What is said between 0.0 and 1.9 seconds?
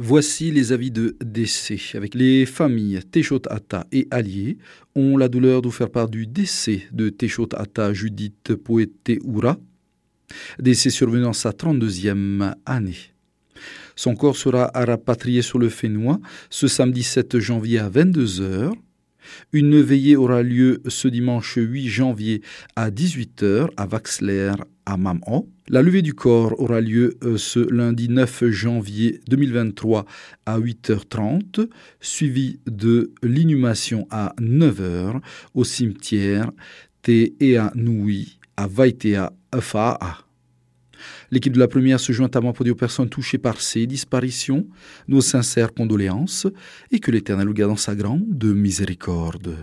Voici les avis de décès.